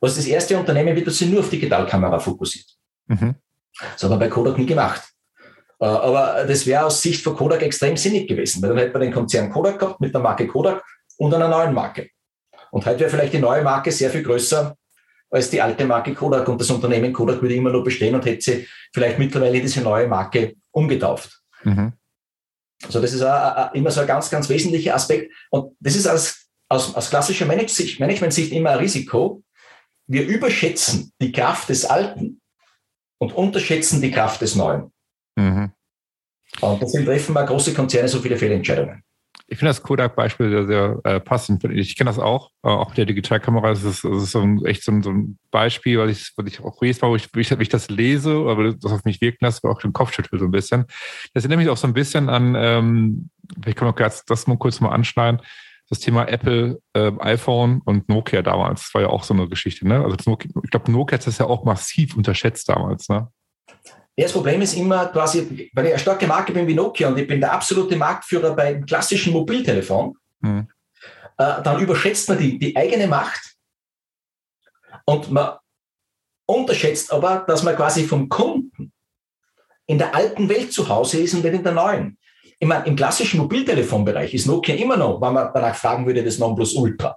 [0.00, 2.64] was das erste Unternehmen wird, das sich nur auf Digitalkamera fokussiert.
[3.08, 3.34] Mhm.
[3.78, 5.02] Das hat er bei Kodak nie gemacht.
[5.80, 9.02] Äh, aber das wäre aus Sicht von Kodak extrem sinnig gewesen, weil dann hätte man
[9.02, 10.82] den Konzern Kodak gehabt mit der Marke Kodak
[11.18, 12.08] und einer neuen Marke.
[12.70, 14.74] Und heute wäre vielleicht die neue Marke sehr viel größer
[15.32, 18.42] als die alte Marke Kodak und das Unternehmen Kodak würde immer nur bestehen und hätte
[18.42, 21.40] sie vielleicht mittlerweile diese neue Marke umgetauft.
[21.64, 21.94] Mhm.
[22.84, 23.22] Also das ist
[23.74, 25.32] immer so ein ganz, ganz wesentlicher Aspekt.
[25.50, 29.42] Und das ist aus, aus, aus klassischer Management-Sicht immer ein Risiko.
[30.06, 32.40] Wir überschätzen die Kraft des Alten
[33.18, 34.92] und unterschätzen die Kraft des Neuen.
[35.36, 35.72] Mhm.
[36.60, 39.02] Und deswegen treffen wir große Konzerne so viele Fehlentscheidungen
[39.46, 41.64] ich finde das Kodak-Beispiel sehr, sehr äh, passend.
[41.64, 43.70] Ich kenne das auch, äh, auch mit der Digitalkamera.
[43.70, 46.48] Das ist, das ist so ein, echt so ein, so ein Beispiel, weil ich, weil
[46.48, 49.44] ich auch jedes Mal, wo ich, wo ich, das lese oder das auf mich wirken
[49.44, 50.86] lasse, auch den Kopf schüttel so ein bisschen.
[51.34, 54.80] Das erinnert mich auch so ein bisschen an, ähm, vielleicht können wir das mal kurz
[54.80, 55.40] mal anschneiden,
[55.88, 58.84] das Thema Apple, äh, iPhone und Nokia damals.
[58.84, 59.86] Das war ja auch so eine Geschichte.
[59.86, 60.02] Ne?
[60.02, 63.08] Also Nokia, ich glaube, Nokia hat das ja auch massiv unterschätzt damals.
[63.08, 63.28] Ne?
[64.16, 67.26] Das Problem ist immer quasi, weil ich eine starke Marke bin wie Nokia und ich
[67.26, 70.68] bin der absolute Marktführer beim klassischen Mobiltelefon, mhm.
[71.38, 73.56] äh, dann überschätzt man die, die eigene Macht
[75.06, 75.56] und man
[76.46, 78.92] unterschätzt aber, dass man quasi vom Kunden
[79.86, 82.18] in der alten Welt zu Hause ist und nicht in der neuen.
[82.58, 86.38] Ich meine, im klassischen Mobiltelefonbereich ist Nokia immer noch, wenn man danach fragen würde, das
[86.38, 87.16] Nonplusultra.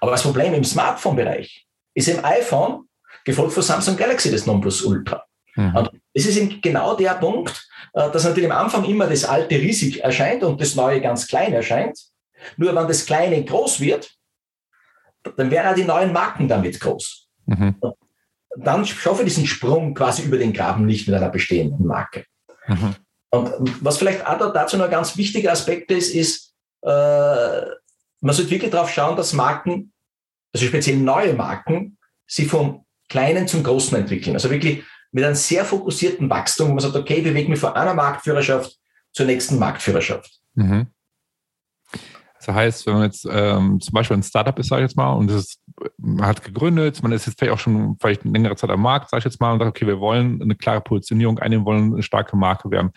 [0.00, 2.88] Aber das Problem im Smartphone-Bereich ist im iPhone,
[3.24, 5.24] gefolgt von Samsung Galaxy, das Nonplusultra.
[5.54, 5.76] Mhm.
[5.76, 9.56] Und das ist eben genau der Punkt, äh, dass natürlich am Anfang immer das alte
[9.56, 11.98] riesig erscheint und das neue ganz klein erscheint.
[12.56, 14.10] Nur wenn das kleine groß wird,
[15.36, 17.28] dann werden auch die neuen Marken damit groß.
[17.44, 17.76] Mhm.
[18.56, 22.24] Dann schaffe ich diesen Sprung quasi über den Graben nicht mit einer bestehenden Marke.
[22.66, 22.94] Mhm.
[23.28, 28.50] Und was vielleicht auch dazu noch ein ganz wichtiger Aspekt ist, ist, äh, man sollte
[28.50, 29.92] wirklich darauf schauen, dass Marken,
[30.54, 34.34] also speziell neue Marken, sich vom Kleinen zum Großen entwickeln.
[34.34, 34.82] Also wirklich
[35.16, 38.76] mit einem sehr fokussierten Wachstum, wo man sagt, okay, ich bewege mich von einer Marktführerschaft
[39.14, 40.30] zur nächsten Marktführerschaft.
[40.52, 40.88] Mhm.
[42.38, 45.12] Das heißt, wenn man jetzt ähm, zum Beispiel ein Startup ist, sage ich jetzt mal,
[45.12, 45.58] und es
[45.96, 49.08] man hat gegründet, man ist jetzt vielleicht auch schon vielleicht eine längere Zeit am Markt,
[49.08, 52.02] sage ich jetzt mal, und sagt, okay, wir wollen eine klare Positionierung einnehmen, wollen eine
[52.02, 52.90] starke Marke werden.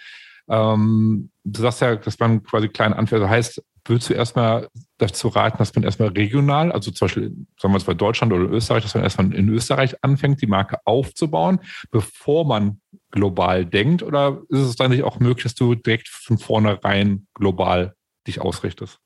[0.49, 3.23] Ähm, du sagst ja, dass man quasi klein anfängt.
[3.23, 4.67] Das heißt, würdest du erstmal
[4.99, 8.49] dazu raten, dass man erstmal regional, also zum Beispiel, sagen wir jetzt bei Deutschland oder
[8.49, 11.59] Österreich, dass man erstmal in Österreich anfängt, die Marke aufzubauen,
[11.89, 12.81] bevor man
[13.11, 14.03] global denkt?
[14.03, 17.95] Oder ist es dann nicht auch möglich, dass du direkt von vornherein global
[18.27, 18.99] dich ausrichtest?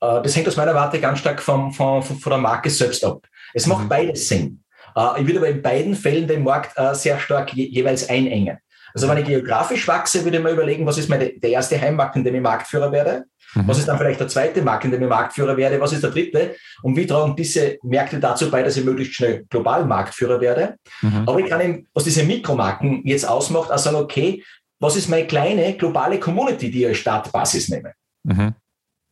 [0.00, 3.26] Äh, das hängt aus meiner Warte ganz stark vom, vom, von der Marke selbst ab.
[3.54, 3.88] Es macht mhm.
[3.88, 4.64] beides Sinn.
[4.94, 8.58] Äh, ich würde aber in beiden Fällen den Markt äh, sehr stark je, jeweils einengen.
[8.94, 12.16] Also wenn ich geografisch wachse, würde ich mir überlegen, was ist meine, der erste Heimmarkt,
[12.16, 13.24] in dem ich Marktführer werde?
[13.56, 13.68] Mhm.
[13.68, 15.80] Was ist dann vielleicht der zweite Markt, in dem ich Marktführer werde?
[15.80, 16.56] Was ist der dritte?
[16.82, 20.76] Und wie tragen diese Märkte dazu bei, dass ich möglichst schnell global Marktführer werde?
[21.02, 21.24] Mhm.
[21.26, 24.42] Aber ich kann eben, was diese Mikromarken jetzt ausmacht, auch sagen, okay,
[24.78, 27.92] was ist meine kleine globale Community, die ich als Startbasis nehme?
[28.24, 28.54] Mhm.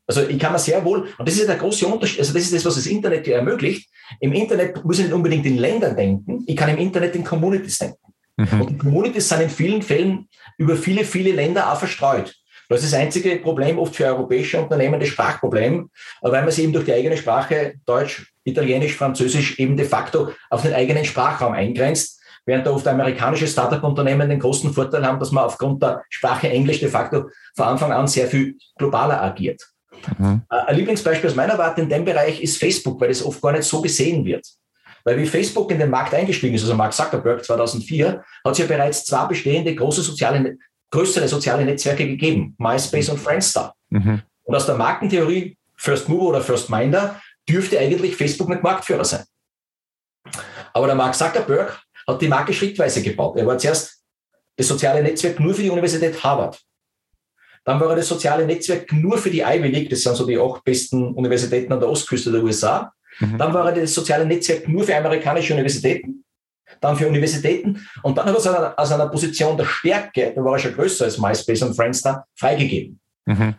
[0.06, 2.52] Also ich kann mir sehr wohl, und das ist der große Unterschied, also das ist
[2.52, 3.88] das, was das Internet dir ermöglicht.
[4.20, 7.78] Im Internet muss ich nicht unbedingt in Ländern denken, ich kann im Internet in Communities
[7.78, 8.12] denken.
[8.36, 8.60] Mhm.
[8.60, 10.28] Und die Communities sind in vielen Fällen
[10.58, 12.34] über viele, viele Länder auch verstreut.
[12.74, 15.90] Das ist das einzige Problem oft für europäische Unternehmen, das Sprachproblem,
[16.22, 20.62] weil man sie eben durch die eigene Sprache, Deutsch, Italienisch, Französisch, eben de facto auf
[20.62, 25.44] den eigenen Sprachraum eingrenzt, während da oft amerikanische Startup-Unternehmen den großen Vorteil haben, dass man
[25.44, 29.62] aufgrund der Sprache Englisch de facto von Anfang an sehr viel globaler agiert.
[30.18, 30.42] Mhm.
[30.48, 33.64] Ein Lieblingsbeispiel aus meiner Warte in dem Bereich ist Facebook, weil das oft gar nicht
[33.64, 34.44] so gesehen wird.
[35.04, 38.66] Weil wie Facebook in den Markt eingestiegen ist, also Mark Zuckerberg 2004, hat es ja
[38.66, 40.56] bereits zwei bestehende große soziale,
[40.94, 43.74] größere soziale Netzwerke gegeben, MySpace und Friendster.
[43.90, 44.22] Mhm.
[44.44, 49.24] Und aus der Markentheorie First Mover oder First Minder dürfte eigentlich Facebook nicht Marktführer sein.
[50.72, 53.36] Aber der Mark Zuckerberg hat die Marke schrittweise gebaut.
[53.36, 54.02] Er war zuerst
[54.56, 56.60] das soziale Netzwerk nur für die Universität Harvard.
[57.64, 60.38] Dann war er das soziale Netzwerk nur für die Ivy League, das sind so die
[60.38, 62.92] acht besten Universitäten an der Ostküste der USA.
[63.18, 63.38] Mhm.
[63.38, 66.23] Dann war er das soziale Netzwerk nur für amerikanische Universitäten,
[66.84, 70.52] dann für Universitäten und dann hat er es aus einer Position der Stärke, da war
[70.54, 73.00] er schon größer als MySpace und Friendster, freigegeben.
[73.26, 73.54] Mhm.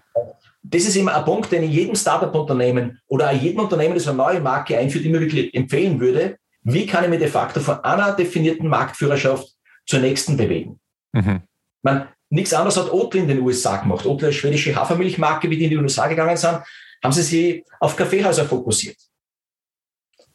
[0.63, 4.39] Das ist immer ein Punkt, den ich jedem Startup-Unternehmen oder jedem Unternehmen, das eine neue
[4.39, 6.37] Marke einführt, immer wirklich empfehlen würde.
[6.63, 9.47] Wie kann ich mich de facto von einer definierten Marktführerschaft
[9.85, 10.79] zur nächsten bewegen?
[11.13, 11.41] Mhm.
[11.83, 14.05] Man, nichts anderes hat Oatly in den USA gemacht.
[14.05, 16.59] Oatly, eine schwedische Hafermilchmarke, wie die in die USA gegangen sind,
[17.03, 18.97] haben sie sich auf Kaffeehäuser fokussiert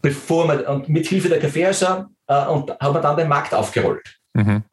[0.02, 4.18] bevor man, und mit Hilfe der Kaffeehäuser äh, und haben wir dann den Markt aufgerollt.
[4.34, 4.64] Mhm.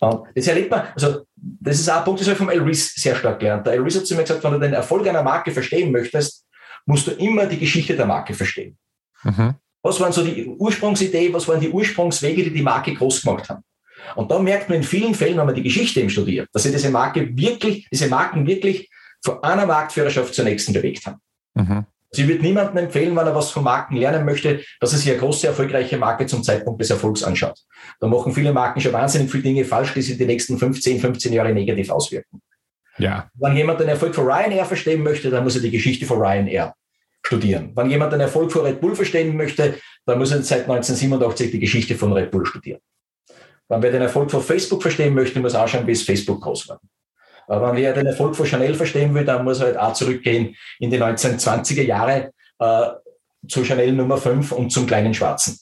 [0.00, 2.62] Und das erlebt man, also das ist auch ein Punkt, das habe ich vom El
[2.62, 3.66] Rees sehr stark gelernt.
[3.66, 6.46] Der El Rees hat zu mir gesagt, wenn du den Erfolg einer Marke verstehen möchtest,
[6.86, 8.76] musst du immer die Geschichte der Marke verstehen.
[9.22, 9.54] Mhm.
[9.82, 13.62] Was waren so die Ursprungsidee, was waren die Ursprungswege, die die Marke groß gemacht haben?
[14.16, 16.72] Und da merkt man in vielen Fällen, wenn man die Geschichte eben studiert, dass sie
[16.72, 18.90] diese Marke wirklich, diese Marken wirklich
[19.22, 21.20] von einer Marktführerschaft zur nächsten bewegt haben.
[21.54, 21.86] Mhm.
[22.14, 25.18] Sie wird niemandem empfehlen, wenn er was von Marken lernen möchte, dass er sich eine
[25.18, 27.58] große, erfolgreiche Marke zum Zeitpunkt des Erfolgs anschaut.
[28.00, 31.32] Da machen viele Marken schon wahnsinnig viele Dinge falsch, die sich die nächsten 15, 15
[31.32, 32.40] Jahre negativ auswirken.
[32.98, 33.28] Ja.
[33.34, 36.74] Wenn jemand den Erfolg von Ryanair verstehen möchte, dann muss er die Geschichte von Ryanair
[37.24, 37.72] studieren.
[37.74, 39.74] Wenn jemand den Erfolg von Red Bull verstehen möchte,
[40.06, 42.80] dann muss er seit 1987 die Geschichte von Red Bull studieren.
[43.68, 46.68] Wenn wer den Erfolg von Facebook verstehen möchte, muss er anschauen, wie es Facebook groß
[46.68, 46.80] war.
[47.46, 50.56] Aber wenn wer den Erfolg von Chanel verstehen will, dann muss er halt auch zurückgehen
[50.78, 52.86] in die 1920er Jahre äh,
[53.48, 55.58] zu Chanel Nummer 5 und zum kleinen Schwarzen.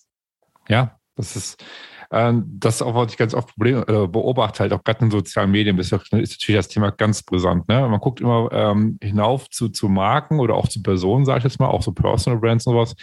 [0.68, 1.62] Ja, das ist,
[2.10, 5.78] äh, das auch, was ich ganz oft äh, beobachte, halt auch gerade in sozialen Medien,
[5.78, 7.68] ist, ist, natürlich das Thema ganz brisant.
[7.68, 7.88] Ne?
[7.88, 11.58] Man guckt immer ähm, hinauf zu, zu Marken oder auch zu Personen, sage ich jetzt
[11.58, 12.94] mal, auch so Personal Brands und sowas,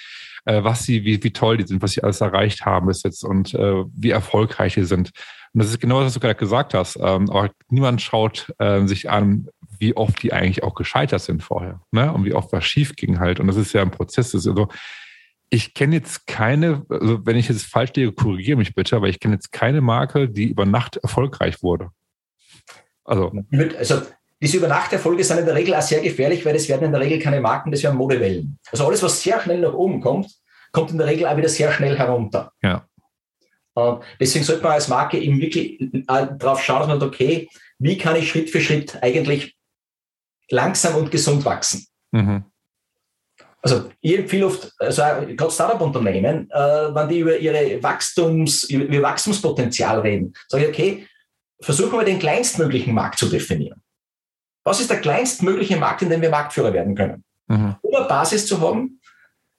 [0.63, 3.53] was sie, wie, wie toll die sind, was sie alles erreicht haben bis jetzt und
[3.53, 5.11] äh, wie erfolgreich sie sind.
[5.53, 6.97] Und das ist genau das, was du gerade gesagt hast.
[6.97, 9.47] Ähm, aber niemand schaut äh, sich an,
[9.79, 11.81] wie oft die eigentlich auch gescheitert sind vorher.
[11.91, 12.11] Ne?
[12.11, 13.39] Und wie oft was schief ging halt.
[13.39, 14.35] Und das ist ja ein Prozess.
[14.35, 14.67] Also,
[15.49, 19.19] ich kenne jetzt keine, also wenn ich jetzt falsch liege, korrigiere mich bitte, aber ich
[19.19, 21.89] kenne jetzt keine Marke, die über Nacht erfolgreich wurde.
[23.03, 23.31] Also,
[23.77, 24.01] also
[24.41, 27.19] diese Übernachterfolge sind in der Regel auch sehr gefährlich, weil das werden in der Regel
[27.19, 28.57] keine Marken, das werden Modewellen.
[28.71, 30.31] Also alles, was sehr schnell nach oben kommt,
[30.71, 32.51] kommt in der Regel auch wieder sehr schnell herunter.
[32.61, 32.87] Ja.
[33.73, 37.49] Und deswegen sollte man als Marke eben wirklich äh, darauf schauen, dass man sagt, okay,
[37.79, 39.55] wie kann ich Schritt für Schritt eigentlich
[40.49, 41.85] langsam und gesund wachsen?
[42.11, 42.45] Mhm.
[43.61, 45.01] Also ich empfehle oft, also
[45.35, 51.07] gerade Startup-Unternehmen, äh, wenn die über ihre Wachstums, über ihr Wachstumspotenzial reden, sage ich, okay,
[51.61, 53.81] versuchen wir den kleinstmöglichen Markt zu definieren.
[54.69, 57.23] Was ist der kleinstmögliche Markt, in dem wir Marktführer werden können?
[57.47, 57.75] Mhm.
[57.81, 59.01] Um eine Basis zu haben,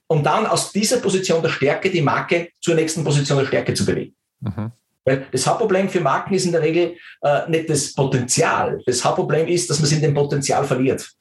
[0.07, 3.85] um dann aus dieser Position der Stärke die Marke zur nächsten Position der Stärke zu
[3.85, 4.15] bewegen.
[4.39, 4.71] Mhm.
[5.03, 8.81] Weil das Hauptproblem für Marken ist in der Regel äh, nicht das Potenzial.
[8.85, 11.11] Das Hauptproblem ist, dass man sich in dem Potenzial verliert.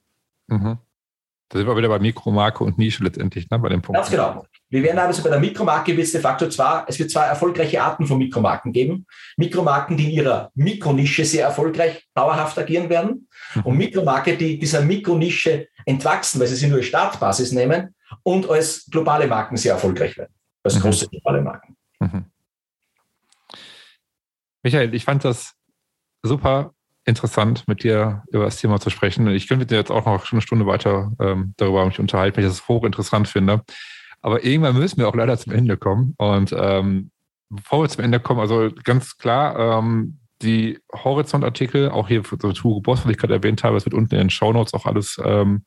[0.46, 0.78] Mhm.
[1.48, 3.96] Da sind wir wieder bei Mikromarke und Nische letztendlich, ne, bei dem Punkt.
[3.98, 4.46] Ganz genau.
[4.70, 7.82] Wir werden also bei der Mikromarke wird es de facto zwar, es wird zwei erfolgreiche
[7.82, 9.04] Arten von Mikromarken geben.
[9.36, 13.28] Mikromarken, die in ihrer Mikronische sehr erfolgreich dauerhaft agieren werden.
[13.56, 13.62] Mhm.
[13.62, 18.86] Und Mikromarke, die dieser Mikronische entwachsen, weil sie sie nur als Startbasis nehmen und als
[18.90, 20.32] globale Marken sehr erfolgreich werden.
[20.62, 20.82] Als mhm.
[20.82, 21.76] große globale Marken.
[21.98, 22.26] Mhm.
[24.62, 25.54] Michael, ich fand das
[26.22, 26.74] super
[27.06, 29.26] interessant, mit dir über das Thema zu sprechen.
[29.28, 32.44] Ich könnte mit dir jetzt auch noch eine Stunde weiter ähm, darüber mich unterhalten, weil
[32.44, 33.62] ich das hochinteressant finde.
[34.22, 36.14] Aber irgendwann müssen wir auch leider zum Ende kommen.
[36.18, 37.10] Und ähm,
[37.48, 42.80] bevor wir zum Ende kommen, also ganz klar, ähm, die Horizont-Artikel, auch hier für Hugo
[42.80, 45.20] Boss, was ich gerade erwähnt habe, es wird unten in den Show Notes auch alles
[45.22, 45.64] ähm,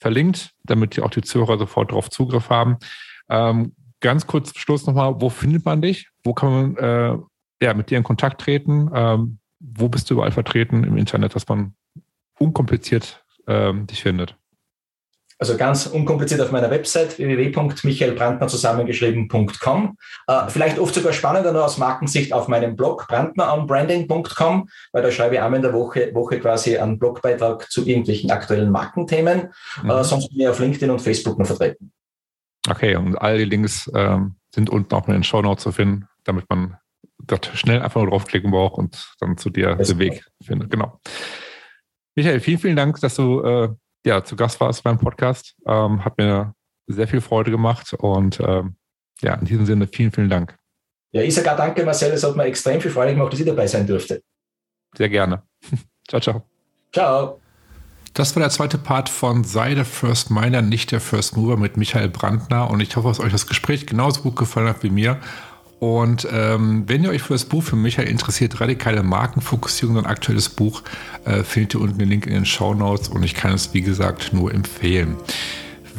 [0.00, 2.78] verlinkt, damit auch die Zuhörer sofort darauf Zugriff haben.
[3.28, 6.08] Ähm, ganz kurz zum Schluss nochmal, wo findet man dich?
[6.24, 7.18] Wo kann man äh,
[7.62, 8.90] ja, mit dir in Kontakt treten?
[8.94, 11.74] Ähm, wo bist du überall vertreten im Internet, dass man
[12.38, 14.36] unkompliziert ähm, dich findet?
[15.40, 19.96] Also ganz unkompliziert auf meiner Website www.michaelbrandner zusammengeschrieben.com.
[20.26, 25.36] Äh, vielleicht oft sogar spannender nur aus Markensicht auf meinem Blog brandneronbranding.com, weil da schreibe
[25.36, 29.40] ich einmal in der Woche, Woche quasi einen Blogbeitrag zu irgendwelchen aktuellen Markenthemen.
[29.40, 29.90] Äh, mhm.
[29.90, 31.92] Äh, sonst bin ich auf LinkedIn und Facebook noch vertreten.
[32.68, 36.08] Okay, und all die Links ähm, sind unten auch in den Show Notes zu finden,
[36.24, 36.76] damit man
[37.22, 40.70] dort schnell einfach nur draufklicken braucht und dann zu dir den Weg findet.
[40.70, 41.00] Genau.
[42.16, 43.68] Michael, vielen, vielen Dank, dass du äh,
[44.04, 45.54] ja, zu Gast warst beim Podcast.
[45.66, 46.54] Ähm, hat mir
[46.86, 48.76] sehr viel Freude gemacht und ähm,
[49.20, 50.56] ja, in diesem Sinne vielen, vielen Dank.
[51.12, 52.12] Ja, ich sage auch danke, Marcel.
[52.12, 54.22] Es hat mir extrem viel Freude gemacht, dass ich dabei sein durfte.
[54.96, 55.42] Sehr gerne.
[56.08, 56.42] ciao, ciao.
[56.92, 57.40] Ciao.
[58.14, 61.76] Das war der zweite Part von Sei der First Miner, nicht der First Mover mit
[61.76, 62.70] Michael Brandner.
[62.70, 65.18] Und ich hoffe, dass euch das Gespräch genauso gut gefallen hat wie mir.
[65.80, 70.48] Und ähm, wenn ihr euch für das Buch für Michael interessiert, radikale Markenfokussierung, ein aktuelles
[70.48, 70.82] Buch,
[71.24, 73.82] äh, findet ihr unten den Link in den Show Notes und ich kann es, wie
[73.82, 75.16] gesagt, nur empfehlen.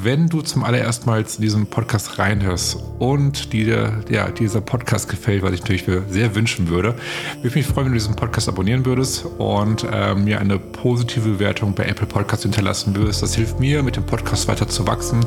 [0.01, 5.43] Wenn du zum allerersten Mal zu diesem Podcast reinhörst und dir ja, dieser Podcast gefällt,
[5.43, 6.95] was ich natürlich sehr wünschen würde,
[7.35, 11.27] würde ich mich freuen, wenn du diesen Podcast abonnieren würdest und äh, mir eine positive
[11.27, 13.21] Bewertung bei Apple Podcasts hinterlassen würdest.
[13.23, 15.25] Das hilft mir, mit dem Podcast weiter zu wachsen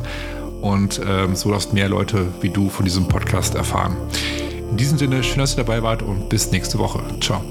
[0.63, 3.97] und ähm, so dass mehr Leute wie du von diesem Podcast erfahren.
[4.71, 7.03] In diesem Sinne, schön, dass ihr dabei wart und bis nächste Woche.
[7.19, 7.43] Ciao.